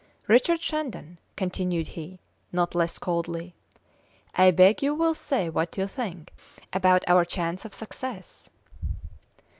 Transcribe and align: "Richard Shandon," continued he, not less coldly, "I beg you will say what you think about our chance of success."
"Richard 0.27 0.59
Shandon," 0.59 1.19
continued 1.35 1.85
he, 1.89 2.19
not 2.51 2.73
less 2.73 2.97
coldly, 2.97 3.53
"I 4.33 4.49
beg 4.49 4.81
you 4.81 4.95
will 4.95 5.13
say 5.13 5.47
what 5.47 5.77
you 5.77 5.85
think 5.85 6.33
about 6.73 7.03
our 7.07 7.23
chance 7.23 7.65
of 7.65 7.73
success." 7.75 8.49